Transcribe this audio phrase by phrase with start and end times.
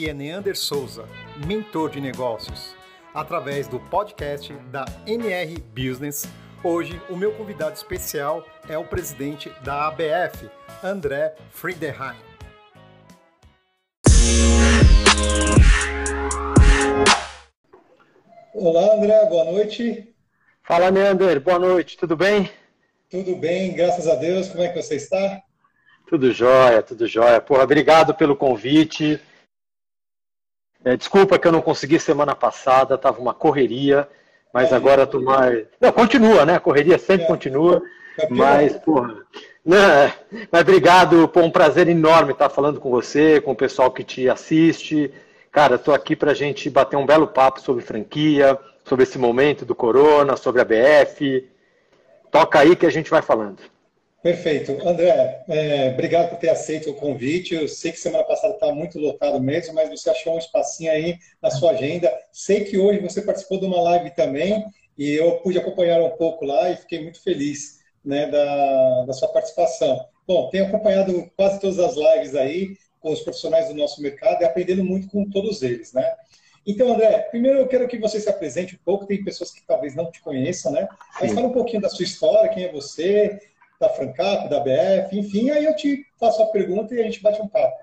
[0.00, 1.04] Aqui é Neander Souza,
[1.46, 2.74] mentor de negócios.
[3.12, 6.26] Através do podcast da NR Business,
[6.64, 10.48] hoje o meu convidado especial é o presidente da ABF,
[10.82, 12.16] André Friedheim.
[18.54, 20.14] Olá, André, boa noite.
[20.62, 22.50] Fala, Neander, boa noite, tudo bem?
[23.10, 24.48] Tudo bem, graças a Deus.
[24.48, 25.42] Como é que você está?
[26.08, 27.38] Tudo jóia, tudo jóia.
[27.38, 29.20] Porra, obrigado pelo convite.
[30.84, 34.08] É, desculpa que eu não consegui semana passada, estava uma correria,
[34.52, 35.66] mas é, agora tu mais.
[35.80, 36.56] Não, continua, né?
[36.56, 37.82] A correria sempre é, continua.
[38.18, 39.14] É mas, porra.
[39.64, 40.12] Né?
[40.50, 44.28] Mas obrigado, pô, um prazer enorme estar falando com você, com o pessoal que te
[44.28, 45.12] assiste.
[45.52, 49.64] Cara, estou aqui para a gente bater um belo papo sobre franquia, sobre esse momento
[49.64, 51.46] do corona, sobre a BF.
[52.30, 53.58] Toca aí que a gente vai falando.
[54.22, 54.76] Perfeito.
[54.86, 57.54] André, é, obrigado por ter aceito o convite.
[57.54, 61.16] Eu sei que semana passada estava muito lotado mesmo, mas você achou um espacinho aí
[61.40, 62.12] na sua agenda.
[62.30, 64.66] Sei que hoje você participou de uma live também
[64.98, 69.28] e eu pude acompanhar um pouco lá e fiquei muito feliz né, da, da sua
[69.28, 70.06] participação.
[70.26, 74.44] Bom, tenho acompanhado quase todas as lives aí com os profissionais do nosso mercado e
[74.44, 76.14] aprendendo muito com todos eles, né?
[76.66, 79.06] Então, André, primeiro eu quero que você se apresente um pouco.
[79.06, 80.86] Tem pessoas que talvez não te conheçam, né?
[81.18, 83.40] Mas fala um pouquinho da sua história, quem é você,
[83.80, 87.40] da Francap, da BF, enfim, aí eu te faço a pergunta e a gente bate
[87.40, 87.78] um papo.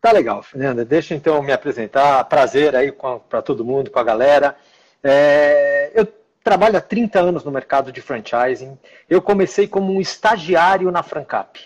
[0.00, 0.84] Tá legal, Fernanda.
[0.84, 2.24] Deixa então me apresentar.
[2.24, 2.92] Prazer aí
[3.28, 4.56] para todo mundo, com a galera.
[5.02, 6.06] É, eu
[6.42, 8.76] trabalho há 30 anos no mercado de franchising.
[9.08, 11.60] Eu comecei como um estagiário na Francap.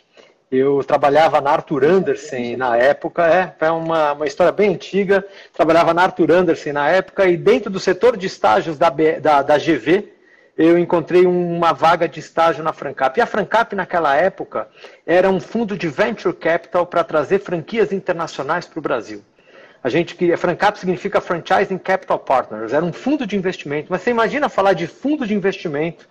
[0.50, 5.26] Eu trabalhava na Arthur Anderson na época, é, é uma, uma história bem antiga.
[5.52, 9.56] Trabalhava na Arthur Anderson na época e dentro do setor de estágios da, da, da
[9.56, 10.12] GV,
[10.66, 13.18] eu encontrei uma vaga de estágio na Francap.
[13.18, 14.68] E a Francap, naquela época,
[15.06, 19.24] era um fundo de venture capital para trazer franquias internacionais para o Brasil.
[19.82, 20.38] A gente queria.
[20.38, 23.88] Francap significa Franchising Capital Partners, era um fundo de investimento.
[23.90, 26.08] Mas você imagina falar de fundo de investimento,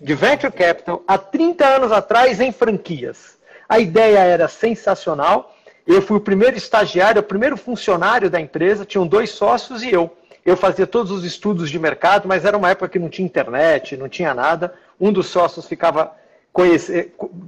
[0.00, 3.38] de venture capital, há 30 anos atrás em franquias.
[3.68, 5.56] A ideia era sensacional.
[5.84, 10.16] Eu fui o primeiro estagiário, o primeiro funcionário da empresa, tinham dois sócios e eu.
[10.44, 13.96] Eu fazia todos os estudos de mercado, mas era uma época que não tinha internet,
[13.96, 14.74] não tinha nada.
[15.00, 16.12] Um dos sócios ficava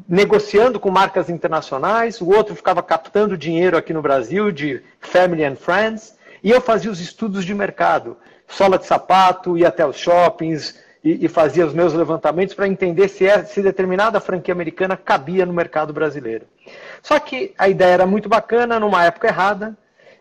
[0.09, 5.57] negociando com marcas internacionais, o outro ficava captando dinheiro aqui no Brasil de family and
[5.57, 8.17] friends, e eu fazia os estudos de mercado,
[8.49, 13.09] sola de sapato, ia até os shoppings e, e fazia os meus levantamentos para entender
[13.09, 16.47] se, é, se determinada franquia americana cabia no mercado brasileiro.
[17.03, 19.77] Só que a ideia era muito bacana, numa época errada,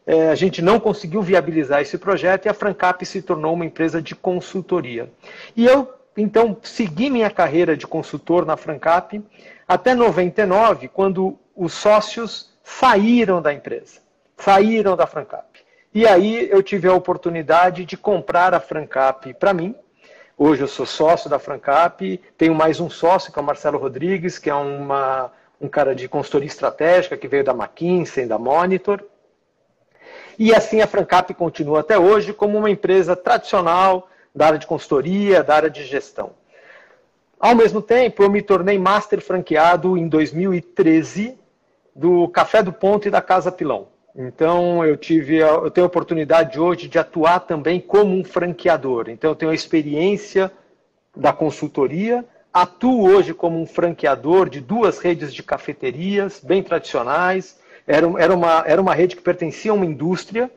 [0.06, 4.02] é, a gente não conseguiu viabilizar esse projeto e a Francap se tornou uma empresa
[4.02, 5.09] de consultoria.
[5.56, 9.22] E eu, então, segui minha carreira de consultor na Francap
[9.68, 14.00] até 99, quando os sócios saíram da empresa,
[14.38, 15.64] saíram da Francap.
[15.94, 19.75] E aí eu tive a oportunidade de comprar a Francap para mim.
[20.35, 24.40] Hoje eu sou sócio da Francap, tenho mais um sócio, que é o Marcelo Rodrigues,
[24.40, 25.31] que é uma,
[25.62, 29.03] um cara de consultoria estratégica que veio da McKinsey, da Monitor.
[30.38, 35.44] E assim a Francap continua até hoje como uma empresa tradicional da área de consultoria,
[35.44, 36.32] da área de gestão.
[37.40, 41.38] Ao mesmo tempo, eu me tornei master franqueado em 2013
[41.96, 43.88] do Café do Ponto e da Casa Pilão.
[44.16, 49.10] Então, eu tive, eu tenho a oportunidade hoje de atuar também como um franqueador.
[49.10, 50.52] Então, eu tenho a experiência
[51.16, 52.24] da consultoria,
[52.54, 58.64] atuo hoje como um franqueador de duas redes de cafeterias bem tradicionais, era, era, uma,
[58.66, 60.50] era uma rede que pertencia a uma indústria,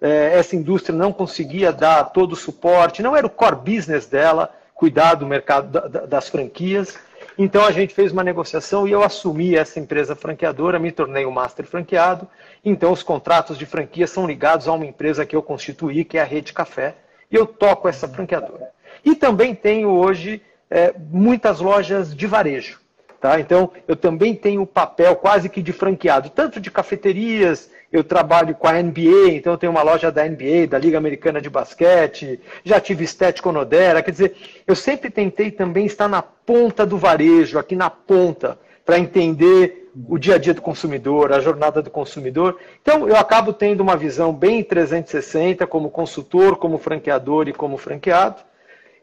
[0.00, 4.54] é, essa indústria não conseguia dar todo o suporte, não era o core business dela,
[4.74, 6.98] cuidar do mercado da, das franquias.
[7.38, 11.30] Então a gente fez uma negociação e eu assumi essa empresa franqueadora, me tornei o
[11.30, 12.28] um master franqueado.
[12.64, 16.20] Então os contratos de franquia são ligados a uma empresa que eu constituí, que é
[16.20, 16.94] a Rede Café,
[17.30, 18.70] e eu toco essa franqueadora.
[19.04, 22.83] E também tenho hoje é, muitas lojas de varejo.
[23.24, 23.40] Tá?
[23.40, 28.54] Então, eu também tenho o papel quase que de franqueado, tanto de cafeterias, eu trabalho
[28.54, 32.38] com a NBA, então eu tenho uma loja da NBA, da Liga Americana de Basquete,
[32.62, 34.36] já tive estético Onodera, quer dizer,
[34.66, 40.18] eu sempre tentei também estar na ponta do varejo, aqui na ponta, para entender o
[40.18, 42.58] dia a dia do consumidor, a jornada do consumidor.
[42.82, 48.42] Então, eu acabo tendo uma visão bem 360 como consultor, como franqueador e como franqueado.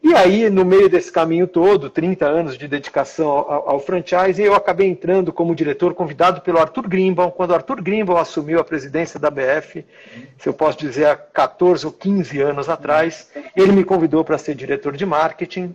[0.02, 4.52] E aí, no meio desse caminho todo, 30 anos de dedicação ao, ao franchise, eu
[4.52, 7.30] acabei entrando como diretor convidado pelo Arthur Grimbaum.
[7.30, 9.84] Quando Arthur Grimbaum assumiu a presidência da BF,
[10.36, 14.56] se eu posso dizer, há 14 ou 15 anos atrás, ele me convidou para ser
[14.56, 15.72] diretor de marketing.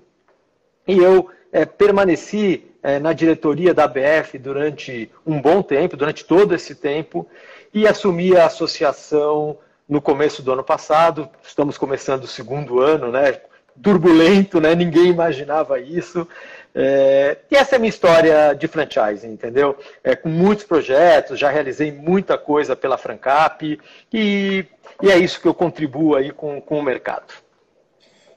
[0.85, 6.53] E eu é, permaneci é, na diretoria da ABF durante um bom tempo, durante todo
[6.53, 7.25] esse tempo,
[7.73, 9.57] e assumi a associação
[9.87, 11.29] no começo do ano passado.
[11.41, 13.39] Estamos começando o segundo ano, né?
[13.81, 14.75] Turbulento, né?
[14.75, 16.27] Ninguém imaginava isso.
[16.73, 19.77] É, e essa é a minha história de franchising, entendeu?
[20.03, 23.79] É, com muitos projetos, já realizei muita coisa pela Francap
[24.13, 24.65] e,
[25.01, 27.33] e é isso que eu contribuo aí com, com o mercado.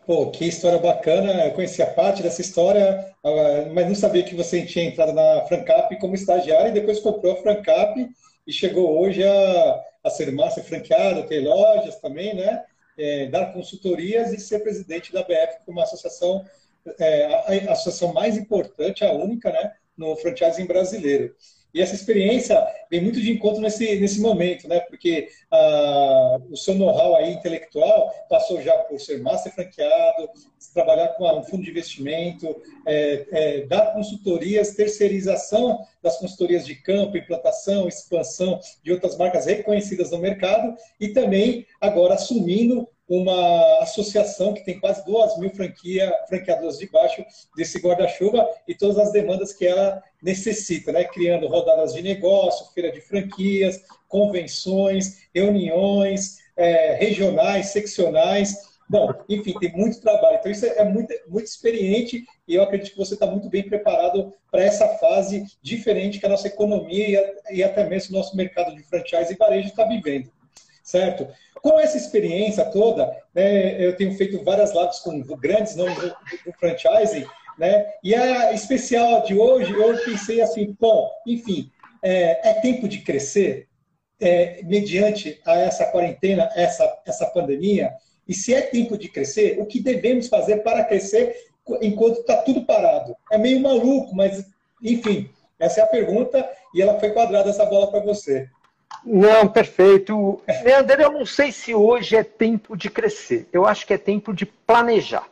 [0.06, 1.44] Pô, que história bacana.
[1.46, 5.94] Eu conhecia parte dessa história, ah, mas não sabia que você tinha entrado na Francap
[5.98, 8.08] como estagiário e depois comprou a Francap
[8.46, 12.62] e chegou hoje a, a ser master franqueado, ter lojas também, né?
[13.02, 16.44] É, dar consultorias e ser presidente da BF, como uma associação,
[16.98, 17.24] é,
[17.66, 19.74] a, a associação mais importante, a única, né?
[19.96, 21.34] No franchising brasileiro.
[21.72, 24.80] E essa experiência vem muito de encontro nesse, nesse momento, né?
[24.80, 30.28] Porque ah, o seu know-how aí intelectual passou já por ser master franqueado,
[30.74, 37.16] trabalhar com um fundo de investimento, é, é, dar consultorias, terceirização das consultorias de campo,
[37.16, 44.64] implantação, expansão de outras marcas reconhecidas no mercado e também agora assumindo uma associação que
[44.64, 47.24] tem quase duas mil franquia, franqueadoras debaixo
[47.56, 51.02] desse guarda-chuva e todas as demandas que ela necessita, né?
[51.02, 58.70] criando rodadas de negócio, feira de franquias, convenções, reuniões é, regionais, seccionais.
[58.88, 60.36] Bom, enfim, tem muito trabalho.
[60.38, 64.32] Então, isso é muito, muito experiente e eu acredito que você está muito bem preparado
[64.52, 68.84] para essa fase diferente que a nossa economia e até mesmo o nosso mercado de
[68.84, 70.30] franchise e varejo está vivendo
[70.90, 71.28] certo?
[71.62, 76.52] Com essa experiência toda, né, eu tenho feito várias lives com grandes nomes do, do
[76.58, 77.24] franchising,
[77.58, 77.86] né?
[78.02, 81.70] E a especial de hoje, eu pensei assim, bom, enfim,
[82.02, 83.68] é, é tempo de crescer,
[84.20, 87.92] é, mediante a essa quarentena, essa, essa pandemia,
[88.26, 91.36] e se é tempo de crescer, o que devemos fazer para crescer
[91.80, 93.14] enquanto está tudo parado?
[93.30, 94.44] É meio maluco, mas,
[94.82, 98.48] enfim, essa é a pergunta e ela foi quadrada essa bola para você.
[99.04, 100.40] Não, perfeito.
[100.62, 103.48] Leandro, eu não sei se hoje é tempo de crescer.
[103.52, 105.26] Eu acho que é tempo de planejar.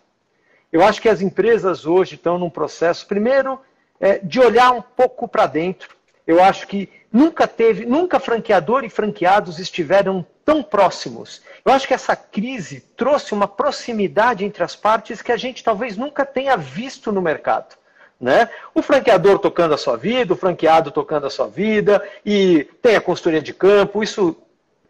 [0.72, 3.58] Eu acho que as empresas hoje estão num processo, primeiro,
[4.00, 5.96] é, de olhar um pouco para dentro.
[6.26, 11.42] Eu acho que nunca teve, nunca franqueador e franqueados estiveram tão próximos.
[11.64, 15.96] Eu acho que essa crise trouxe uma proximidade entre as partes que a gente talvez
[15.96, 17.77] nunca tenha visto no mercado.
[18.20, 18.48] Né?
[18.74, 23.00] O franqueador tocando a sua vida, o franqueado tocando a sua vida, e tem a
[23.00, 24.36] consultoria de campo, isso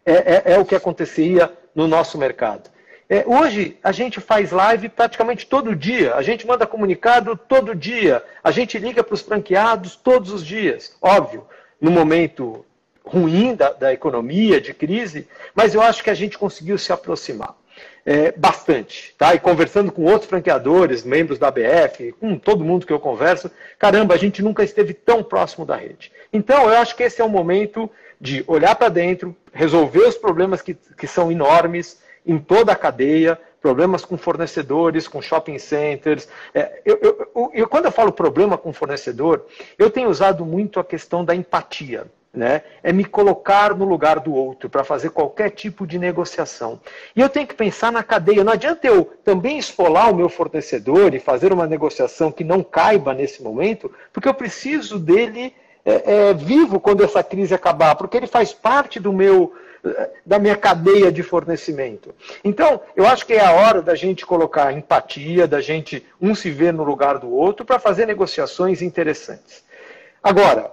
[0.05, 2.69] é, é, é o que acontecia no nosso mercado.
[3.07, 8.23] É, hoje a gente faz live praticamente todo dia, a gente manda comunicado todo dia,
[8.43, 10.95] a gente liga para os franqueados todos os dias.
[11.01, 11.45] Óbvio,
[11.79, 12.65] no momento
[13.03, 17.58] ruim da, da economia, de crise, mas eu acho que a gente conseguiu se aproximar
[18.05, 19.33] é, bastante, tá?
[19.33, 24.13] E conversando com outros franqueadores, membros da BF, com todo mundo que eu converso, caramba,
[24.13, 26.11] a gente nunca esteve tão próximo da rede.
[26.31, 30.61] Então, eu acho que esse é o momento de olhar para dentro, resolver os problemas
[30.61, 36.27] que, que são enormes em toda a cadeia, problemas com fornecedores, com shopping centers.
[36.53, 39.45] É, eu, eu, eu, quando eu falo problema com fornecedor,
[39.77, 42.61] eu tenho usado muito a questão da empatia né?
[42.83, 46.79] É me colocar no lugar do outro para fazer qualquer tipo de negociação.
[47.15, 48.43] E eu tenho que pensar na cadeia.
[48.43, 53.13] Não adianta eu também esfolar o meu fornecedor e fazer uma negociação que não caiba
[53.13, 58.27] nesse momento, porque eu preciso dele é, é, vivo quando essa crise acabar, porque ele
[58.27, 59.53] faz parte do meu
[60.25, 62.13] da minha cadeia de fornecimento.
[62.43, 66.51] Então, eu acho que é a hora da gente colocar empatia, da gente um se
[66.51, 69.63] ver no lugar do outro para fazer negociações interessantes.
[70.21, 70.71] Agora,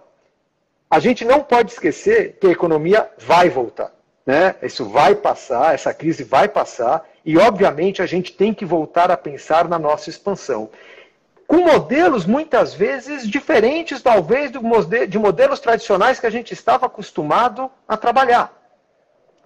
[0.91, 3.93] a gente não pode esquecer que a economia vai voltar.
[4.25, 4.55] Né?
[4.63, 9.17] Isso vai passar, essa crise vai passar, e obviamente a gente tem que voltar a
[9.17, 10.71] pensar na nossa expansão.
[11.47, 17.97] Com modelos muitas vezes diferentes, talvez, de modelos tradicionais que a gente estava acostumado a
[17.97, 18.53] trabalhar.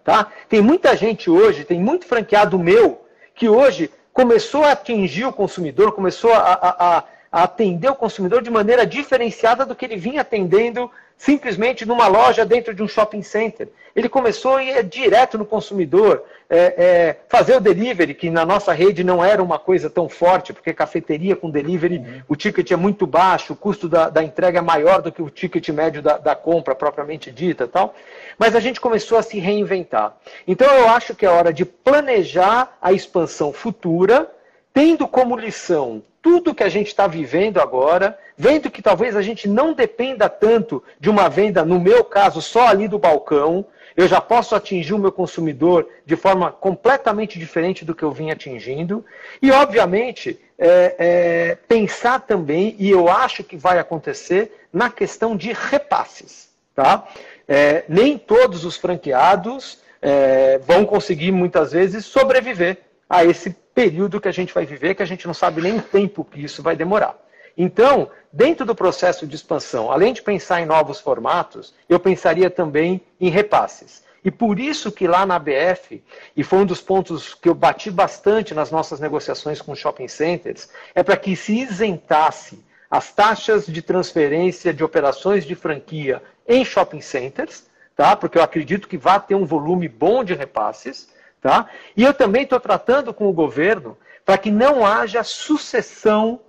[0.03, 0.29] Tá?
[0.49, 3.05] Tem muita gente hoje, tem muito franqueado meu,
[3.35, 7.05] que hoje começou a atingir o consumidor, começou a, a, a,
[7.43, 10.91] atender o consumidor de maneira diferenciada do que ele vinha atendendo
[11.21, 13.69] simplesmente numa loja dentro de um shopping center.
[13.95, 18.73] Ele começou a ir direto no consumidor, é, é, fazer o delivery, que na nossa
[18.73, 22.23] rede não era uma coisa tão forte, porque cafeteria com delivery, uhum.
[22.27, 25.29] o ticket é muito baixo, o custo da, da, entrega é maior do que o
[25.29, 27.95] ticket médio da, da compra propriamente dita tal.
[28.39, 30.17] Mas a gente começou a se reinventar.
[30.49, 34.27] Então eu acho que é hora de planejar a expansão futura,
[34.73, 39.47] tendo como lição tudo que a gente está vivendo agora, vendo que talvez a gente
[39.47, 43.67] não dependa tanto de uma venda, no meu caso, só ali do balcão.
[43.95, 48.31] eu já posso atingir o meu consumidor de forma completamente diferente do que eu vim
[48.31, 49.05] atingindo.
[49.43, 55.53] E, obviamente, é, é, pensar também, e eu acho que vai acontecer, na questão de
[55.53, 56.49] repasses.
[56.75, 57.07] Tá?
[57.47, 64.29] É, nem todos os franqueados é, vão conseguir, muitas vezes, sobreviver a esse período que
[64.29, 66.75] a gente vai viver, que a gente não sabe nem o tempo que isso vai
[66.75, 67.19] demorar.
[67.57, 73.01] Então, dentro do processo de expansão, além de pensar em novos formatos, eu pensaria também
[73.21, 74.03] em repasses.
[74.25, 76.03] E por isso que lá na BF,
[76.37, 80.69] e foi um dos pontos que eu bati bastante nas nossas negociações com shopping centers,
[80.95, 87.01] é para que se isentasse as taxas de transferência de operações de franquia em shopping
[87.01, 87.65] centers,
[87.97, 88.15] tá?
[88.15, 91.09] porque eu acredito que vai ter um volume bom de repasses.
[91.41, 91.67] Tá?
[91.97, 96.41] E eu também estou tratando com o governo para que não haja sucessão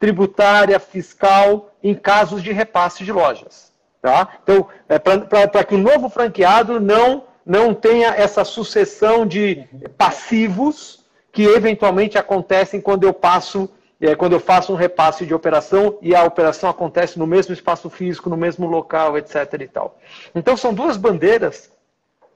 [0.00, 3.70] tributária, fiscal, em casos de repasse de lojas.
[4.02, 4.38] Tá?
[4.42, 11.44] Então, é para que o novo franqueado não, não tenha essa sucessão de passivos que
[11.44, 16.24] eventualmente acontecem quando eu passo é, quando eu faço um repasse de operação e a
[16.24, 19.36] operação acontece no mesmo espaço físico, no mesmo local, etc.
[19.60, 19.98] e tal.
[20.34, 21.70] Então são duas bandeiras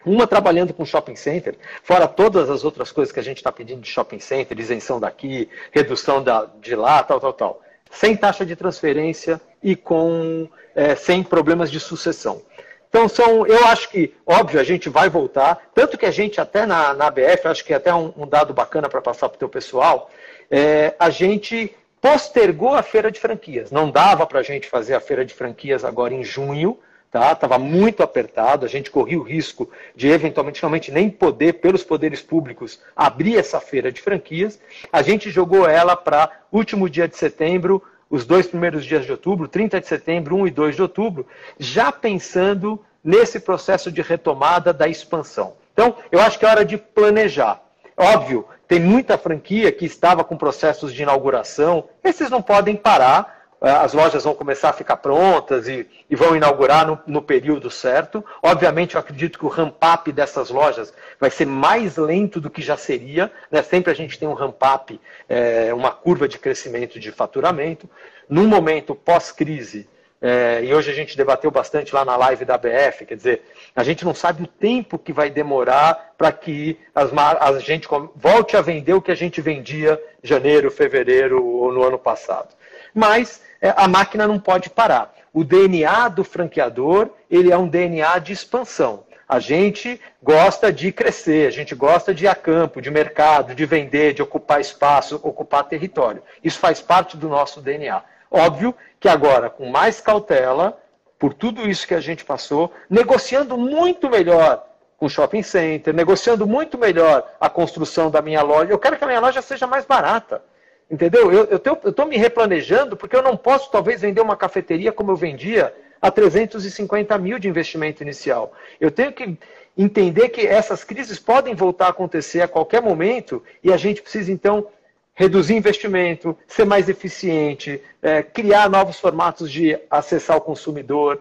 [0.04, 3.80] uma trabalhando com shopping center, fora todas as outras coisas que a gente está pedindo
[3.80, 7.62] de shopping center, isenção daqui, redução da, de lá, tal, tal, tal.
[7.90, 12.42] Sem taxa de transferência e com é, sem problemas de sucessão.
[12.88, 16.64] Então, são, eu acho que, óbvio, a gente vai voltar, tanto que a gente até
[16.64, 19.38] na, na BF, acho que é até um, um dado bacana para passar para o
[19.38, 20.11] teu pessoal,
[20.49, 23.73] é, a gente postergou a feira de franquias.
[23.73, 26.78] Não dava para a gente fazer a feira de franquias agora em junho,
[27.14, 27.59] Estava tá?
[27.59, 32.80] muito apertado, a gente corria o risco de eventualmente realmente nem poder, pelos poderes públicos,
[32.97, 34.59] abrir essa feira de franquias.
[34.92, 39.47] A gente jogou ela para último dia de setembro, os dois primeiros dias de outubro,
[39.47, 41.26] 30 de setembro, 1 e 2 de outubro,
[41.59, 45.54] já pensando nesse processo de retomada da expansão.
[45.73, 47.61] Então, eu acho que é hora de planejar.
[47.97, 53.94] Óbvio, tem muita franquia que estava com processos de inauguração, esses não podem parar, as
[53.94, 58.25] lojas vão começar a ficar prontas e, e vão inaugurar no, no, período certo.
[58.42, 62.76] Obviamente, eu acredito que o ramp-up dessas lojas vai ser mais lento do que já
[62.76, 63.33] seria.
[63.50, 63.62] Né?
[63.62, 67.88] Sempre a gente tem um ramp-up, é, uma curva de crescimento de faturamento.
[68.28, 69.88] Num momento pós-crise,
[70.21, 73.42] é, e hoje a gente debateu bastante lá na live da BF, quer dizer,
[73.76, 78.56] a gente não sabe o tempo que vai demorar para que as, a gente volte
[78.56, 82.49] a vender o que a gente vendia janeiro, fevereiro ou no ano passado.
[82.94, 83.43] Mas
[83.76, 85.14] a máquina não pode parar.
[85.33, 89.04] O DNA do franqueador, ele é um DNA de expansão.
[89.28, 93.64] A gente gosta de crescer, a gente gosta de ir a campo, de mercado, de
[93.64, 96.23] vender, de ocupar espaço, ocupar território.
[96.42, 98.02] Isso faz parte do nosso DNA.
[98.30, 100.78] Óbvio que agora, com mais cautela,
[101.18, 104.66] por tudo isso que a gente passou, negociando muito melhor
[104.97, 108.71] com o shopping center, negociando muito melhor a construção da minha loja.
[108.71, 110.42] Eu quero que a minha loja seja mais barata.
[110.91, 111.33] Entendeu?
[111.33, 115.75] Eu estou me replanejando porque eu não posso, talvez, vender uma cafeteria como eu vendia
[116.00, 118.53] a 350 mil de investimento inicial.
[118.79, 119.38] Eu tenho que
[119.76, 124.31] entender que essas crises podem voltar a acontecer a qualquer momento e a gente precisa,
[124.31, 124.69] então,
[125.14, 131.21] reduzir investimento, ser mais eficiente, é, criar novos formatos de acessar o consumidor.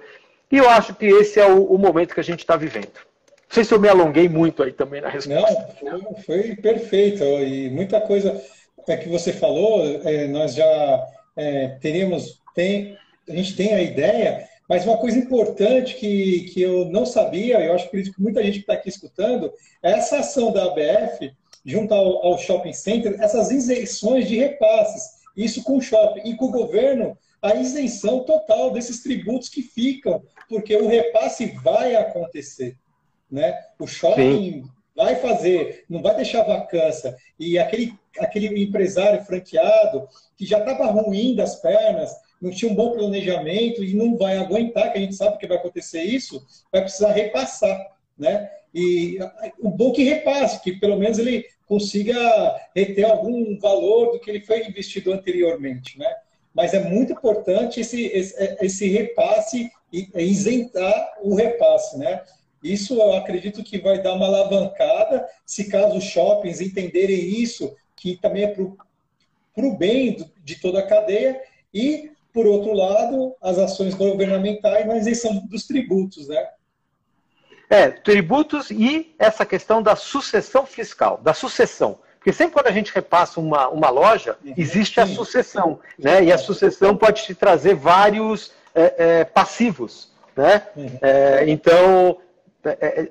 [0.52, 2.94] E eu acho que esse é o, o momento que a gente está vivendo.
[2.94, 5.76] Não sei se eu me alonguei muito aí também na resposta.
[5.82, 7.24] Não, foi, foi perfeito.
[7.24, 8.42] E muita coisa
[8.92, 12.98] é que você falou, é, nós já é, teríamos, tem,
[13.28, 17.74] a gente tem a ideia, mas uma coisa importante que, que eu não sabia, eu
[17.74, 21.34] acho por isso que muita gente que está aqui escutando, é essa ação da ABF,
[21.66, 26.46] junto ao, ao shopping center, essas isenções de repasses, isso com o shopping e com
[26.46, 32.78] o governo, a isenção total desses tributos que ficam, porque o repasse vai acontecer.
[33.30, 33.54] Né?
[33.80, 34.70] O shopping Sim.
[34.96, 37.16] Vai fazer, não vai deixar vacância.
[37.40, 40.08] E aquele aquele empresário franqueado
[40.38, 44.92] que já estava ruim das pernas, não tinha um bom planejamento e não vai aguentar,
[44.92, 47.80] que a gente sabe que vai acontecer isso, vai precisar repassar,
[48.18, 48.50] né?
[48.74, 49.18] E
[49.60, 52.20] o bom que repasse, que pelo menos ele consiga
[52.76, 56.12] reter algum valor do que ele foi investido anteriormente, né?
[56.54, 62.22] Mas é muito importante esse, esse, esse repasse e isentar o repasse, né?
[62.64, 68.18] Isso eu acredito que vai dar uma alavancada se caso os shoppings entenderem isso que
[68.18, 71.40] também é para o bem de toda a cadeia,
[71.74, 76.48] e, por outro lado, as ações governamentais na isenção dos tributos, né?
[77.70, 82.00] É, tributos e essa questão da sucessão fiscal, da sucessão.
[82.18, 84.54] Porque sempre quando a gente repassa uma, uma loja, uhum.
[84.56, 86.24] existe a sucessão, né?
[86.24, 90.68] E a sucessão pode te trazer vários é, é, passivos, né?
[90.76, 91.00] Uhum.
[91.02, 92.18] É, então,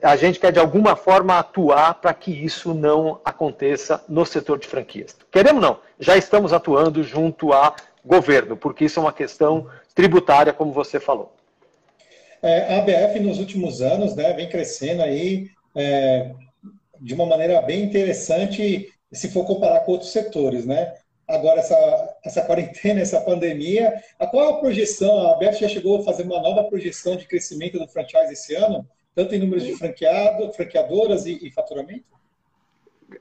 [0.02, 4.66] a gente quer de alguma forma atuar para que isso não aconteça no setor de
[4.66, 5.16] franquias.
[5.30, 10.72] Queremos não, já estamos atuando junto a governo, porque isso é uma questão tributária, como
[10.72, 11.34] você falou.
[12.42, 16.32] É, a ABF nos últimos anos né, vem crescendo aí é,
[17.00, 20.94] de uma maneira bem interessante se for comparar com outros setores, né?
[21.28, 25.18] Agora, essa, essa quarentena, essa pandemia, a qual a projeção?
[25.18, 28.86] A ABF já chegou a fazer uma nova projeção de crescimento do franchise esse ano?
[29.14, 32.04] Tanto em números de franqueado, franqueadoras e, e faturamento?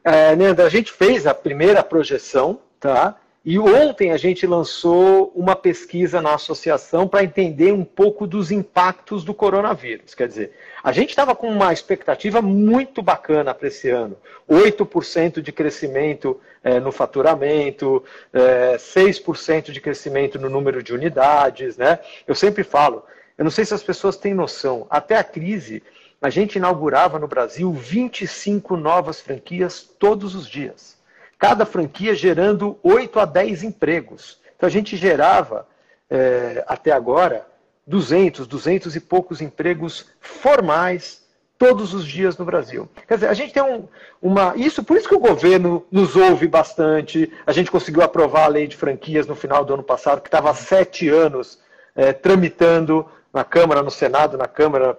[0.04, 0.30] É,
[0.64, 3.18] a gente fez a primeira projeção, tá?
[3.44, 9.24] E ontem a gente lançou uma pesquisa na associação para entender um pouco dos impactos
[9.24, 10.14] do coronavírus.
[10.14, 10.52] Quer dizer,
[10.84, 14.16] a gente estava com uma expectativa muito bacana para esse ano:
[14.48, 21.78] 8% de crescimento é, no faturamento, é, 6% de crescimento no número de unidades.
[21.78, 21.98] Né?
[22.28, 23.04] Eu sempre falo,
[23.42, 24.86] eu não sei se as pessoas têm noção.
[24.88, 25.82] Até a crise,
[26.22, 30.96] a gente inaugurava no Brasil 25 novas franquias todos os dias.
[31.40, 34.40] Cada franquia gerando 8 a 10 empregos.
[34.56, 35.68] Então a gente gerava,
[36.08, 37.48] é, até agora,
[37.88, 41.24] 200, 200 e poucos empregos formais
[41.58, 42.88] todos os dias no Brasil.
[43.08, 43.88] Quer dizer, a gente tem um,
[44.22, 44.54] uma.
[44.56, 47.32] Isso, por isso que o governo nos ouve bastante.
[47.44, 50.52] A gente conseguiu aprovar a lei de franquias no final do ano passado, que estava
[50.52, 51.58] há sete anos
[51.96, 53.04] é, tramitando
[53.34, 54.98] na Câmara, no Senado, na Câmara,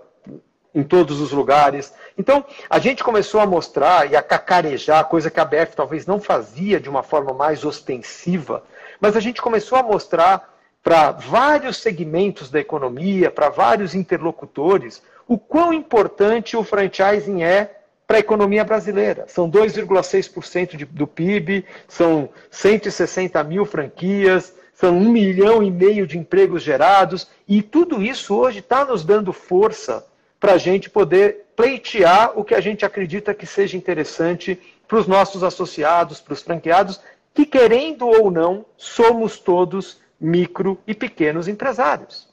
[0.75, 1.93] em todos os lugares.
[2.17, 6.21] Então, a gente começou a mostrar e a cacarejar, coisa que a BF talvez não
[6.21, 8.65] fazia de uma forma mais ostensiva,
[9.01, 10.51] mas a gente começou a mostrar
[10.83, 18.17] para vários segmentos da economia, para vários interlocutores, o quão importante o franchising é para
[18.17, 19.25] a economia brasileira.
[19.29, 26.61] São 2,6% do PIB, são 160 mil franquias, são um milhão e meio de empregos
[26.61, 30.05] gerados, e tudo isso hoje está nos dando força
[30.41, 35.07] para a gente poder pleitear o que a gente acredita que seja interessante para os
[35.07, 37.01] nossos associados, para os franqueados,
[37.33, 42.29] que querendo ou não, somos todos micro e pequenos empresários.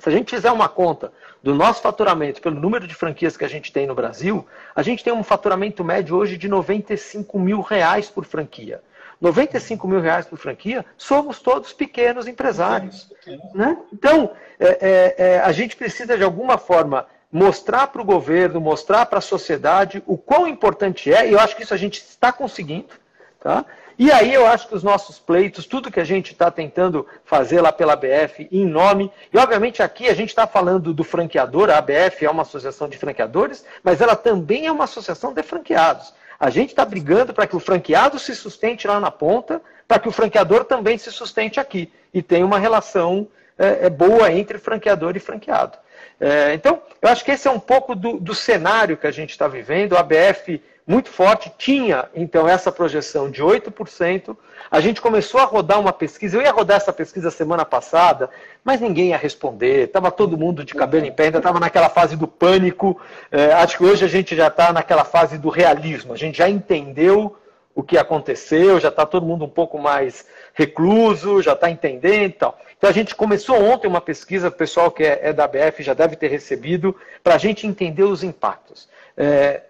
[0.00, 3.48] Se a gente fizer uma conta do nosso faturamento pelo número de franquias que a
[3.48, 8.10] gente tem no Brasil, a gente tem um faturamento médio hoje de 95 mil reais
[8.10, 8.82] por franquia.
[9.20, 13.12] 95 mil reais por franquia, somos todos pequenos empresários.
[13.54, 13.76] Né?
[13.92, 19.06] Então, é, é, é, a gente precisa, de alguma forma, mostrar para o governo, mostrar
[19.06, 22.32] para a sociedade o quão importante é, e eu acho que isso a gente está
[22.32, 22.94] conseguindo.
[23.40, 23.64] Tá?
[23.98, 27.60] E aí eu acho que os nossos pleitos, tudo que a gente está tentando fazer
[27.60, 31.78] lá pela ABF, em nome, e obviamente aqui a gente está falando do franqueador, a
[31.78, 36.14] ABF é uma associação de franqueadores, mas ela também é uma associação de franqueados.
[36.38, 40.08] A gente está brigando para que o franqueado se sustente lá na ponta, para que
[40.08, 41.92] o franqueador também se sustente aqui.
[42.14, 43.26] E tenha uma relação
[43.58, 45.76] é, é, boa entre franqueador e franqueado.
[46.20, 49.30] É, então, eu acho que esse é um pouco do, do cenário que a gente
[49.30, 49.96] está vivendo.
[49.96, 54.34] A ABF muito forte, tinha então essa projeção de 8%.
[54.70, 58.30] A gente começou a rodar uma pesquisa, eu ia rodar essa pesquisa semana passada,
[58.64, 62.16] mas ninguém ia responder, estava todo mundo de cabelo em pé, ainda estava naquela fase
[62.16, 62.98] do pânico.
[63.30, 66.48] É, acho que hoje a gente já está naquela fase do realismo, a gente já
[66.48, 67.36] entendeu
[67.74, 70.24] o que aconteceu, já está todo mundo um pouco mais
[70.54, 72.58] recluso, já está entendendo e tal.
[72.78, 75.92] Então a gente começou ontem uma pesquisa, o pessoal que é, é da BF já
[75.92, 78.88] deve ter recebido, para a gente entender os impactos.
[79.16, 79.62] É,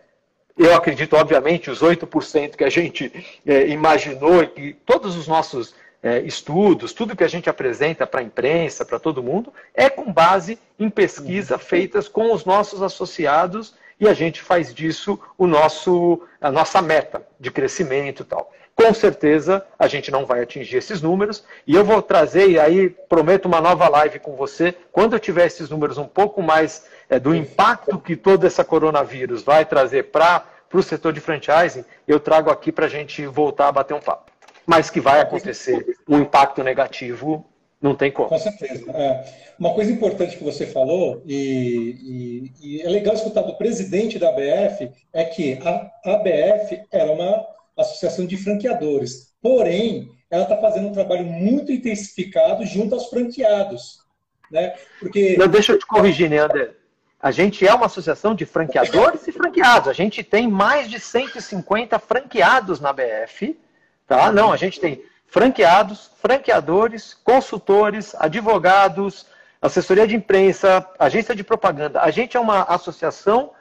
[0.58, 5.74] eu acredito, obviamente, os 8% que a gente é, imaginou e que todos os nossos
[6.02, 10.12] é, estudos, tudo que a gente apresenta para a imprensa, para todo mundo, é com
[10.12, 16.22] base em pesquisa feitas com os nossos associados e a gente faz disso o nosso,
[16.40, 18.52] a nossa meta de crescimento e tal.
[18.80, 22.88] Com certeza a gente não vai atingir esses números e eu vou trazer, e aí
[22.88, 27.18] prometo uma nova live com você, quando eu tiver esses números um pouco mais é,
[27.18, 32.50] do impacto que todo esse coronavírus vai trazer para o setor de franchising, eu trago
[32.50, 34.30] aqui para a gente voltar a bater um papo.
[34.64, 37.44] Mas que vai acontecer um impacto negativo,
[37.82, 38.28] não tem como.
[38.28, 38.88] Com certeza.
[38.92, 39.24] É.
[39.58, 44.28] Uma coisa importante que você falou, e, e, e, é legal escutar do presidente da
[44.28, 49.34] ABF, é que a ABF era uma associação de franqueadores.
[49.40, 54.00] Porém, ela está fazendo um trabalho muito intensificado junto aos franqueados.
[54.50, 54.74] Né?
[54.98, 55.36] Porque...
[55.36, 56.70] Não, deixa eu te corrigir, né, André?
[57.20, 59.88] A gente é uma associação de franqueadores e franqueados.
[59.88, 63.58] A gente tem mais de 150 franqueados na BF.
[64.06, 64.30] Tá?
[64.30, 69.26] Não, a gente tem franqueados, franqueadores, consultores, advogados,
[69.60, 72.00] assessoria de imprensa, agência de propaganda.
[72.00, 73.52] A gente é uma associação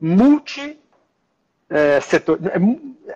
[0.00, 0.78] multi
[1.70, 2.38] é, setor.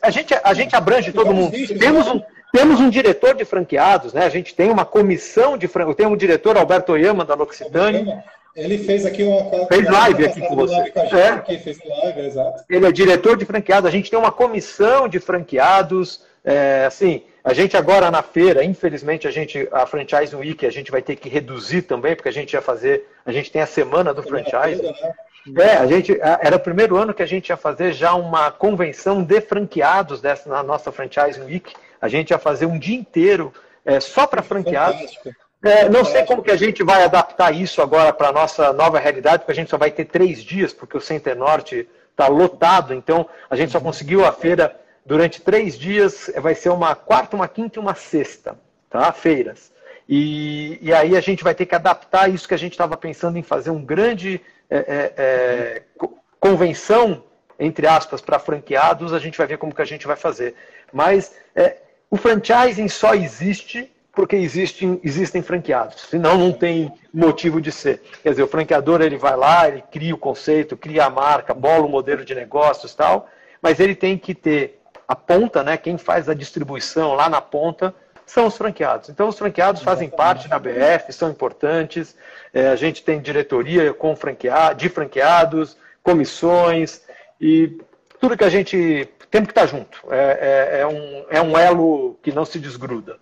[0.01, 1.53] A gente, a gente abrange todo mundo.
[1.79, 2.21] Temos um,
[2.53, 4.25] temos um diretor de franqueados, né?
[4.27, 5.97] A gente tem uma comissão de franqueados.
[5.97, 8.23] Tem um diretor, Alberto Oyama, da L'Occitane
[8.55, 9.67] Ele fez aqui uma.
[9.67, 10.91] Fez live aqui com você.
[10.91, 11.29] Com gente, é.
[11.29, 12.65] aqui, fez live, exato.
[12.69, 13.88] Ele é diretor de franqueados.
[13.88, 16.23] A gente tem uma comissão de franqueados.
[16.45, 20.91] É, assim, a gente agora na feira, infelizmente, a gente, a Franchise Week, a gente
[20.91, 23.09] vai ter que reduzir também, porque a gente ia fazer.
[23.25, 24.83] A gente tem a semana do franchise.
[24.83, 24.93] Né?
[25.57, 29.22] É, a gente era o primeiro ano que a gente ia fazer já uma convenção
[29.22, 31.74] de franqueados dessa na nossa Franchise Week.
[32.00, 33.52] A gente ia fazer um dia inteiro
[33.85, 35.18] é, só para franqueados.
[35.64, 38.98] É, não sei como que a gente vai adaptar isso agora para a nossa nova
[38.98, 42.92] realidade, porque a gente só vai ter três dias, porque o Center Norte está lotado,
[42.92, 47.48] então a gente só conseguiu a feira durante três dias, vai ser uma quarta, uma
[47.48, 48.57] quinta e uma sexta,
[48.90, 49.12] tá?
[49.12, 49.72] Feiras.
[50.09, 53.38] E, e aí a gente vai ter que adaptar isso que a gente estava pensando
[53.38, 54.40] em fazer um grande
[54.76, 55.82] é, é, é
[56.40, 57.24] convenção,
[57.58, 60.54] entre aspas, para franqueados, a gente vai ver como que a gente vai fazer.
[60.92, 61.76] Mas é,
[62.11, 68.02] o franchising só existe porque existem, existem franqueados, senão não tem motivo de ser.
[68.22, 71.87] Quer dizer, o franqueador ele vai lá, ele cria o conceito, cria a marca, bola
[71.87, 73.28] o modelo de negócios tal,
[73.62, 75.76] mas ele tem que ter a ponta, né?
[75.76, 77.94] Quem faz a distribuição lá na ponta
[78.26, 79.08] são os franqueados.
[79.08, 82.16] Então, os franqueados fazem parte da BF, são importantes.
[82.52, 87.02] É, a gente tem diretoria com franqueado, de franqueados, comissões
[87.40, 87.78] e
[88.20, 90.02] tudo que a gente tem que estar junto.
[90.11, 93.18] É, é, é, um, é um elo que não se desgruda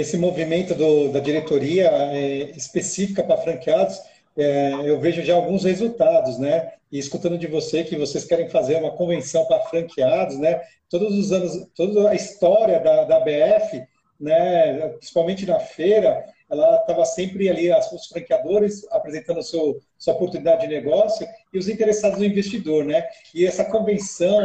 [0.00, 3.98] esse movimento do, da diretoria é, específica para franqueados,
[4.36, 6.72] é, eu vejo já alguns resultados, né?
[6.90, 10.62] E escutando de você que vocês querem fazer uma convenção para franqueados, né?
[10.88, 13.82] Todos os anos, toda a história da, da BF,
[14.18, 14.88] né?
[14.90, 21.26] Principalmente na feira, ela estava sempre ali, os franqueadores apresentando seu, sua oportunidade de negócio
[21.52, 23.06] e os interessados no investidor, né?
[23.34, 24.40] E essa convenção,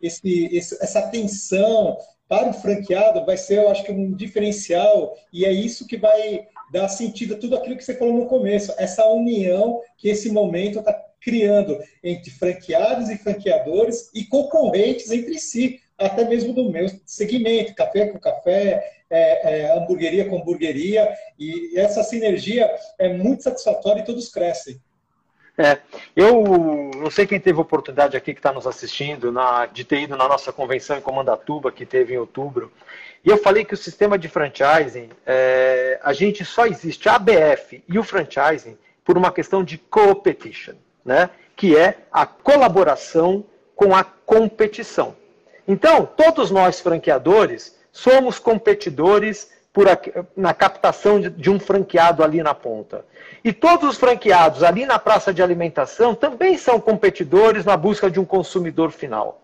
[0.00, 5.44] esse, esse, essa atenção para o franqueado vai ser, eu acho que, um diferencial, e
[5.44, 9.06] é isso que vai dar sentido a tudo aquilo que você falou no começo, essa
[9.06, 16.24] união que esse momento está criando entre franqueados e franqueadores e concorrentes entre si, até
[16.24, 22.70] mesmo do meu segmento, café com café, é, é, hamburgueria com hamburgueria, e essa sinergia
[22.98, 24.80] é muito satisfatória e todos crescem.
[25.56, 25.78] É,
[26.14, 26.44] eu
[26.96, 30.28] não sei quem teve oportunidade aqui que está nos assistindo na, de ter ido na
[30.28, 32.72] nossa convenção em Comandatuba, que teve em outubro,
[33.24, 37.82] e eu falei que o sistema de franchising, é, a gente só existe, a ABF
[37.88, 41.30] e o franchising, por uma questão de competition, né?
[41.56, 43.44] que é a colaboração
[43.74, 45.16] com a competição.
[45.66, 49.86] Então, todos nós franqueadores somos competidores por,
[50.36, 53.04] na captação de, de um franqueado ali na ponta.
[53.42, 58.20] E todos os franqueados ali na praça de alimentação também são competidores na busca de
[58.20, 59.42] um consumidor final.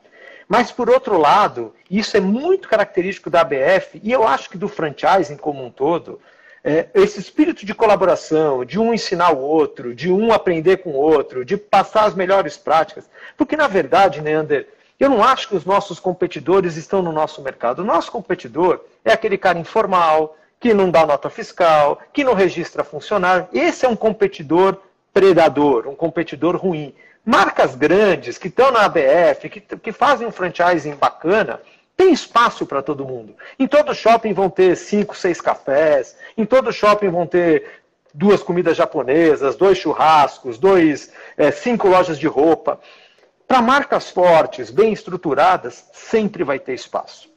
[0.49, 4.69] Mas, por outro lado, isso é muito característico da ABF e eu acho que do
[4.69, 6.21] franchising como um todo,
[6.63, 11.01] é, esse espírito de colaboração, de um ensinar o outro, de um aprender com o
[11.01, 13.11] outro, de passar as melhores práticas.
[13.37, 14.69] Porque, na verdade, Neander,
[15.05, 17.81] eu não acho que os nossos competidores estão no nosso mercado.
[17.81, 22.83] O nosso competidor é aquele cara informal, que não dá nota fiscal, que não registra
[22.83, 23.47] funcionário.
[23.53, 24.79] Esse é um competidor
[25.13, 26.95] predador, um competidor ruim.
[27.23, 31.61] Marcas grandes que estão na ABF, que, que fazem um franchising bacana,
[31.95, 33.35] tem espaço para todo mundo.
[33.59, 37.83] Em todo shopping vão ter cinco, seis cafés, em todo shopping vão ter
[38.15, 42.81] duas comidas japonesas, dois churrascos, dois, é, cinco lojas de roupa.
[43.55, 47.31] Para marcas fortes, bem estruturadas, sempre vai ter espaço.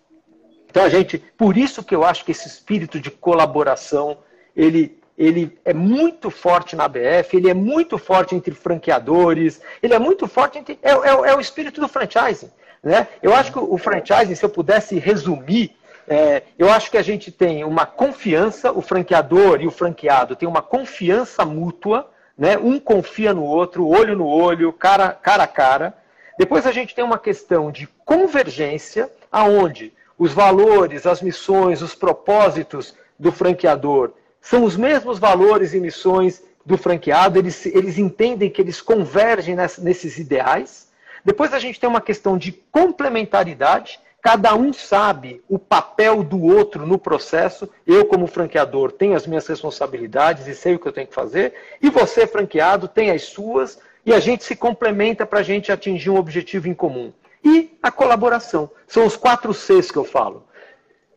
[0.68, 4.18] Então a gente, por isso que eu acho que esse espírito de colaboração,
[4.56, 10.00] ele, ele é muito forte na BF, ele é muito forte entre franqueadores, ele é
[10.00, 10.80] muito forte entre.
[10.82, 12.50] É, é, é o espírito do franchising.
[12.82, 13.08] Né?
[13.22, 15.78] Eu acho que o franchising, se eu pudesse resumir,
[16.08, 20.50] é, eu acho que a gente tem uma confiança, o franqueador e o franqueado têm
[20.50, 22.58] uma confiança mútua, né?
[22.58, 26.07] um confia no outro, olho no olho, cara, cara a cara.
[26.38, 32.96] Depois a gente tem uma questão de convergência, aonde os valores, as missões, os propósitos
[33.20, 38.82] do franqueador são os mesmos valores e missões do franqueado, eles, eles entendem que eles
[38.82, 40.90] convergem nesses ideais.
[41.24, 46.86] Depois a gente tem uma questão de complementaridade, cada um sabe o papel do outro
[46.86, 47.70] no processo.
[47.86, 51.54] Eu, como franqueador, tenho as minhas responsabilidades e sei o que eu tenho que fazer,
[51.82, 56.10] e você, franqueado, tem as suas, e a gente se complementa para a gente atingir
[56.10, 57.12] um objetivo em comum
[57.44, 58.72] e a colaboração.
[58.88, 60.46] São os quatro Cs que eu falo: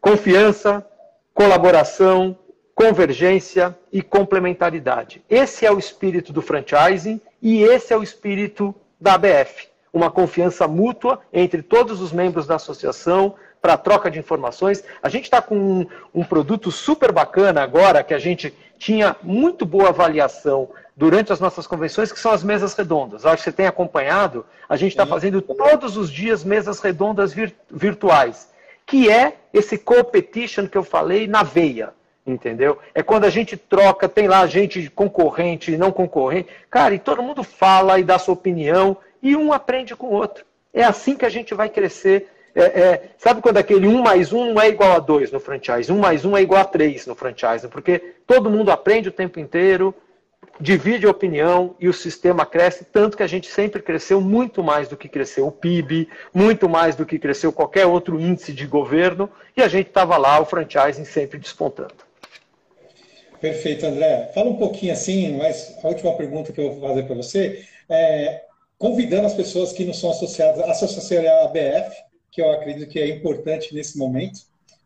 [0.00, 0.84] confiança,
[1.32, 2.36] colaboração,
[2.74, 5.22] convergência e complementaridade.
[5.30, 9.68] Esse é o espírito do franchising e esse é o espírito da ABF.
[9.92, 14.82] Uma confiança mútua entre todos os membros da associação, para troca de informações.
[15.02, 19.66] A gente está com um, um, produto super bacana agora, que a gente tinha muito
[19.66, 23.26] boa avaliação durante as nossas convenções, que são as mesas redondas.
[23.26, 27.54] Acho que você tem acompanhado, a gente está fazendo todos os dias mesas redondas vir,
[27.70, 28.48] virtuais,
[28.86, 31.92] que é esse competition que eu falei na veia
[32.26, 32.78] entendeu?
[32.94, 37.22] É quando a gente troca, tem lá gente concorrente e não concorrente, cara, e todo
[37.22, 40.44] mundo fala e dá sua opinião, e um aprende com o outro.
[40.72, 42.28] É assim que a gente vai crescer.
[42.54, 45.92] É, é, sabe quando aquele 1 mais 1 não é igual a 2 no franchise?
[45.92, 49.38] 1 mais 1 é igual a 3 no franchise, porque todo mundo aprende o tempo
[49.38, 49.94] inteiro,
[50.60, 54.96] divide opinião e o sistema cresce, tanto que a gente sempre cresceu muito mais do
[54.96, 59.62] que cresceu o PIB, muito mais do que cresceu qualquer outro índice de governo, e
[59.62, 61.94] a gente estava lá, o franchising sempre despontando.
[63.40, 64.30] Perfeito, André.
[64.34, 68.42] Fala um pouquinho assim, mas a última pergunta que eu vou fazer para você é
[68.78, 71.96] convidando as pessoas que não são associadas a se associarem à ABF,
[72.30, 74.40] que eu acredito que é importante nesse momento,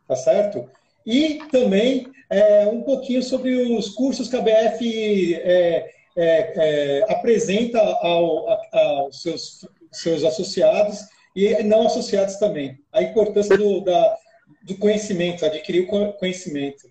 [0.08, 0.68] tá certo?
[1.06, 7.78] E também é, um pouquinho sobre os cursos que a ABF é, é, é, apresenta
[7.78, 11.00] ao, aos seus, seus associados
[11.36, 12.78] e não associados também.
[12.92, 14.16] A importância do, da,
[14.62, 16.88] do conhecimento, adquirir o conhecimento.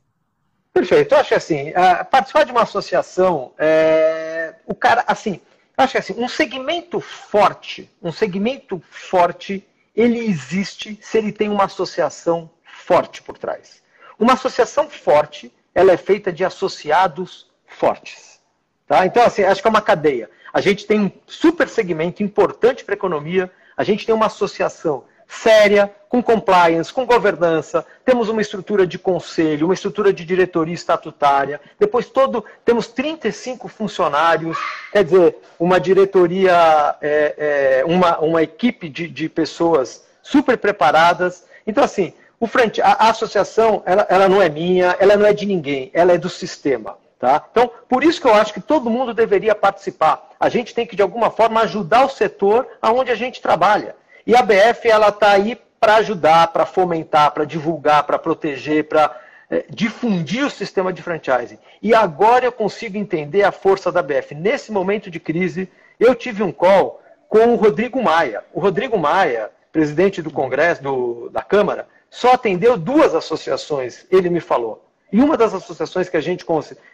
[0.74, 1.14] Perfeito.
[1.14, 1.72] Eu acho que assim,
[2.10, 5.40] participar de uma associação, é, o cara, assim,
[5.78, 11.66] acho que assim, um segmento forte, um segmento forte, ele existe se ele tem uma
[11.66, 13.84] associação forte por trás.
[14.18, 18.42] Uma associação forte, ela é feita de associados fortes.
[18.88, 19.06] Tá?
[19.06, 20.30] Então, assim, acho que é uma cadeia.
[20.54, 25.06] A gente tem um super segmento importante para a economia, a gente tem uma associação
[25.28, 31.60] séria, com compliance, com governança, temos uma estrutura de conselho, uma estrutura de diretoria estatutária,
[31.80, 34.58] depois todo, temos 35 funcionários,
[34.92, 41.46] quer dizer, uma diretoria, é, é, uma, uma equipe de, de pessoas super preparadas.
[41.66, 45.34] Então, assim, o frente, a, a associação, ela, ela não é minha, ela não é
[45.34, 46.98] de ninguém, ela é do sistema.
[47.18, 47.42] Tá?
[47.50, 50.30] Então, por isso que eu acho que todo mundo deveria participar.
[50.38, 53.96] A gente tem que, de alguma forma, ajudar o setor aonde a gente trabalha.
[54.26, 59.20] E a BF ela está aí para ajudar, para fomentar, para divulgar, para proteger, para
[59.50, 61.60] é, difundir o sistema de franchising.
[61.82, 64.34] E agora eu consigo entender a força da BF.
[64.34, 68.44] Nesse momento de crise, eu tive um call com o Rodrigo Maia.
[68.54, 74.40] O Rodrigo Maia, presidente do Congresso, do, da Câmara, só atendeu duas associações, ele me
[74.40, 74.86] falou.
[75.12, 76.46] E uma das associações que a gente.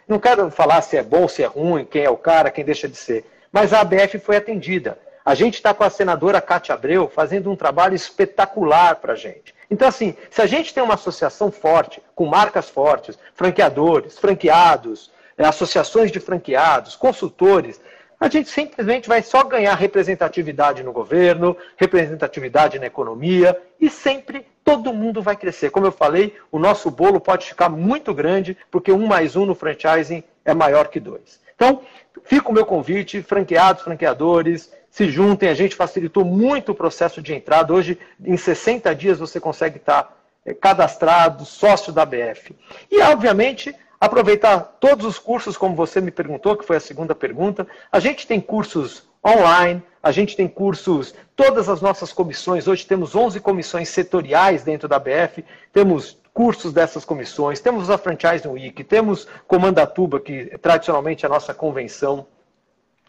[0.06, 2.88] Não quero falar se é bom, se é ruim, quem é o cara, quem deixa
[2.88, 3.24] de ser.
[3.52, 4.98] Mas a ABF foi atendida.
[5.24, 9.54] A gente está com a senadora Cátia Abreu fazendo um trabalho espetacular para a gente.
[9.70, 15.44] Então, assim, se a gente tem uma associação forte, com marcas fortes, franqueadores, franqueados, eh,
[15.44, 17.80] associações de franqueados, consultores,
[18.18, 24.92] a gente simplesmente vai só ganhar representatividade no governo, representatividade na economia e sempre todo
[24.92, 25.70] mundo vai crescer.
[25.70, 29.54] Como eu falei, o nosso bolo pode ficar muito grande, porque um mais um no
[29.54, 31.40] franchising é maior que dois.
[31.54, 31.80] Então,
[32.24, 37.32] fica o meu convite, franqueados, franqueadores, se juntem, a gente facilitou muito o processo de
[37.32, 37.72] entrada.
[37.72, 42.54] Hoje, em 60 dias, você consegue estar eh, cadastrado, sócio da BF.
[42.90, 47.66] E, obviamente, aproveitar todos os cursos, como você me perguntou, que foi a segunda pergunta.
[47.92, 53.14] A gente tem cursos online, a gente tem cursos, todas as nossas comissões, hoje temos
[53.14, 59.28] 11 comissões setoriais dentro da BF, temos cursos dessas comissões, temos a Franchise Week, temos
[59.46, 62.26] Comandatuba, que tradicionalmente é a nossa convenção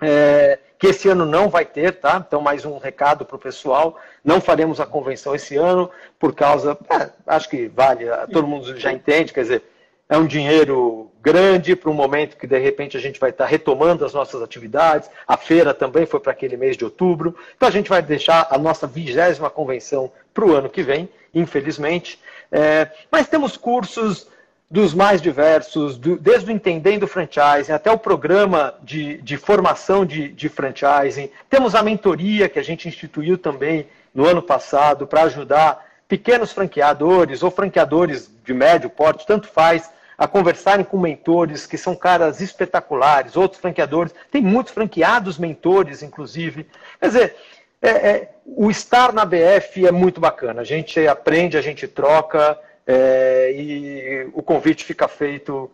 [0.01, 2.25] é, que esse ano não vai ter, tá?
[2.27, 3.99] Então, mais um recado para o pessoal.
[4.25, 6.75] Não faremos a convenção esse ano, por causa.
[6.89, 9.63] É, acho que vale, todo mundo já entende, quer dizer,
[10.09, 14.03] é um dinheiro grande para um momento que de repente a gente vai estar retomando
[14.03, 15.07] as nossas atividades.
[15.27, 17.35] A feira também foi para aquele mês de outubro.
[17.55, 22.19] Então a gente vai deixar a nossa vigésima convenção para o ano que vem, infelizmente.
[22.51, 24.27] É, mas temos cursos
[24.71, 30.29] dos mais diversos, do, desde o Entendendo Franchising até o programa de, de formação de,
[30.29, 31.29] de franchising.
[31.49, 37.43] Temos a mentoria que a gente instituiu também no ano passado para ajudar pequenos franqueadores
[37.43, 43.35] ou franqueadores de médio porte, tanto faz, a conversarem com mentores que são caras espetaculares,
[43.35, 44.15] outros franqueadores.
[44.31, 46.65] Tem muitos franqueados mentores, inclusive.
[46.97, 47.35] Quer dizer,
[47.81, 50.61] é, é, o estar na BF é muito bacana.
[50.61, 52.57] A gente aprende, a gente troca.
[52.93, 55.71] É, e o convite fica feito,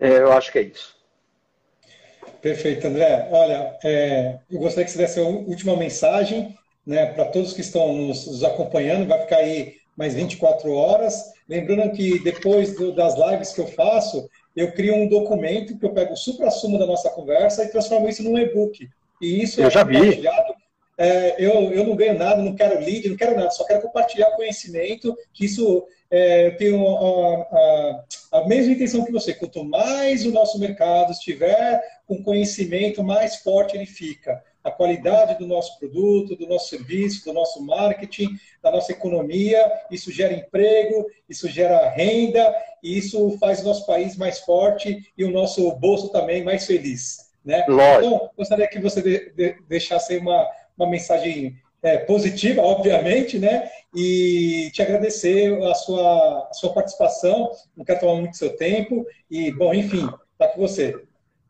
[0.00, 0.96] é, eu acho que é isso.
[2.40, 3.28] Perfeito, André.
[3.30, 7.92] Olha, é, eu gostaria que você desse a última mensagem né, para todos que estão
[7.92, 11.24] nos, nos, acompanhando, vai ficar aí mais 24 horas.
[11.48, 15.92] Lembrando que depois do, das lives que eu faço, eu crio um documento que eu
[15.92, 18.88] pego o supra-sumo da nossa conversa e transformo isso num e-book.
[19.20, 20.22] E isso eu é já vi.
[20.98, 24.30] É, eu, eu não ganho nada, não quero lead, não quero nada, só quero compartilhar
[24.30, 28.04] conhecimento, que isso é, tenho a, a,
[28.40, 29.34] a, mesma intenção que você.
[29.34, 34.42] Quanto mais o nosso mercado estiver com conhecimento, mais forte ele fica.
[34.64, 38.28] A qualidade do nosso produto, do nosso serviço, do nosso marketing,
[38.62, 44.16] da nossa economia, isso gera emprego, isso gera renda, e isso faz o nosso país
[44.16, 47.26] mais forte e o nosso bolso também mais feliz.
[47.44, 47.64] Né?
[47.98, 53.70] Então, gostaria que você de, de, deixasse uma, uma mensagem é, positiva, obviamente, né?
[53.94, 57.50] E te agradecer a sua, a sua participação.
[57.76, 59.06] Não quero tomar muito seu tempo.
[59.30, 60.08] E, bom, enfim,
[60.38, 61.00] tá com você.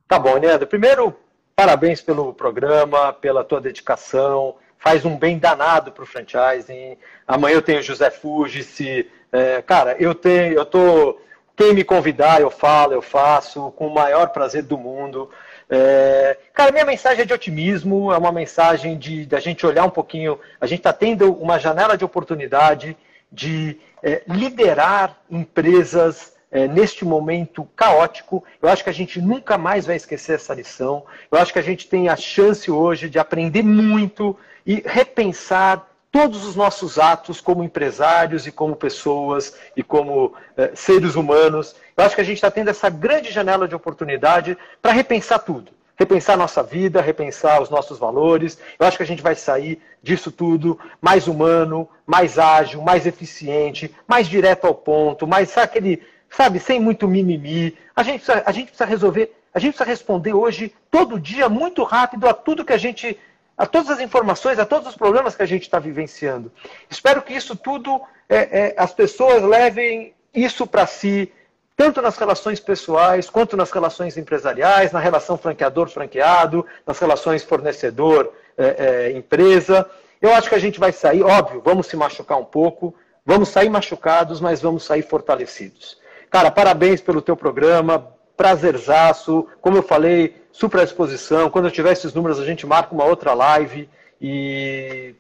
[0.07, 0.67] Tá bom, Leandro.
[0.67, 1.17] Primeiro,
[1.57, 4.57] parabéns pelo programa, pela tua dedicação.
[4.79, 6.97] Faz um bem danado para o franchising.
[7.27, 9.11] Amanhã eu tenho José Fugice.
[9.33, 11.19] É, cara, eu tenho, eu tô.
[11.57, 15.31] Quem me convidar, eu falo, eu faço, com o maior prazer do mundo.
[15.69, 19.91] É, cara, minha mensagem é de otimismo, é uma mensagem de da gente olhar um
[19.91, 20.39] pouquinho.
[20.61, 22.97] A gente está tendo uma janela de oportunidade
[23.31, 28.45] de é, liderar empresas é, neste momento caótico.
[28.63, 31.05] Eu acho que a gente nunca mais vai esquecer essa lição.
[31.31, 36.45] Eu acho que a gente tem a chance hoje de aprender muito e repensar todos
[36.45, 41.75] os nossos atos como empresários e como pessoas e como eh, seres humanos.
[41.97, 45.73] Eu acho que a gente está tendo essa grande janela de oportunidade para repensar tudo.
[45.99, 48.59] Repensar nossa vida, repensar os nossos valores.
[48.79, 53.95] Eu acho que a gente vai sair disso tudo mais humano, mais ágil, mais eficiente,
[54.07, 57.77] mais direto ao ponto, mais sabe, aquele, sabe, sem muito mimimi.
[57.95, 61.83] A gente, precisa, a gente precisa resolver, a gente precisa responder hoje, todo dia, muito
[61.83, 63.19] rápido, a tudo que a gente
[63.57, 66.53] a todas as informações, a todos os problemas que a gente está vivenciando.
[66.91, 71.33] Espero que isso tudo, é, é, as pessoas levem isso para si,
[71.75, 79.77] tanto nas relações pessoais, quanto nas relações empresariais, na relação franqueador-franqueado, nas relações fornecedor-empresa.
[79.79, 79.87] É, é,
[80.21, 83.71] Eu acho que a gente vai sair, óbvio, vamos se machucar um pouco, vamos sair
[83.71, 85.99] machucados, mas vamos sair fortalecidos.
[86.31, 89.47] Cara, parabéns pelo teu programa, prazerzaço.
[89.61, 91.51] Como eu falei, super à disposição.
[91.51, 93.89] Quando eu tiver esses números, a gente marca uma outra live.
[94.21, 95.15] E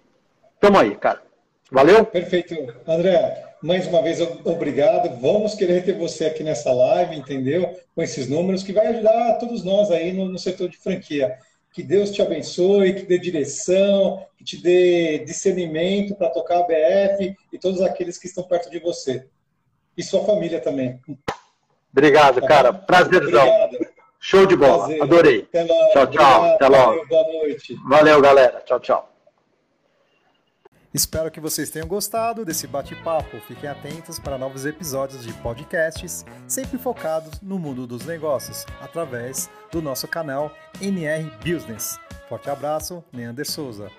[0.58, 1.22] tamo aí, cara.
[1.70, 2.06] Valeu?
[2.06, 2.54] Perfeito.
[2.86, 5.14] André, mais uma vez, obrigado.
[5.20, 7.78] Vamos querer ter você aqui nessa live, entendeu?
[7.94, 11.36] Com esses números, que vai ajudar todos nós aí no, no setor de franquia.
[11.72, 17.36] Que Deus te abençoe, que dê direção, que te dê discernimento para tocar a BF
[17.52, 19.26] e todos aqueles que estão perto de você.
[19.94, 20.98] E sua família também.
[21.92, 22.72] Obrigado, tá cara.
[22.72, 23.46] Prazerzão.
[23.46, 23.95] Obrigado.
[24.20, 24.84] Show de bola.
[24.84, 25.02] Prazer.
[25.02, 25.40] Adorei.
[25.48, 25.92] Até logo.
[25.92, 26.38] Tchau, tchau.
[26.38, 26.54] Obrigado.
[26.54, 27.06] Até logo.
[27.06, 27.76] Boa noite.
[27.88, 28.62] Valeu, galera.
[28.64, 29.12] Tchau, tchau.
[30.96, 33.38] Espero que vocês tenham gostado desse bate-papo.
[33.46, 39.82] Fiquem atentos para novos episódios de podcasts, sempre focados no mundo dos negócios, através do
[39.82, 40.50] nosso canal
[40.80, 42.00] NR Business.
[42.30, 43.90] Forte abraço, Neander Souza.